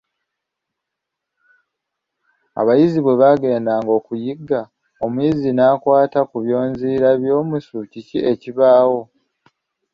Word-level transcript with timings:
Abayizzi 2.59 2.99
bwe 3.01 3.15
bagenda 3.21 3.73
okuyigga, 3.97 4.61
omuyizzi 5.05 5.49
n'akwata 5.53 6.19
ku 6.29 6.37
byonziira 6.43 7.09
by'omusu, 7.21 7.77
kiki 7.91 8.19
ekibaawo? 8.31 9.01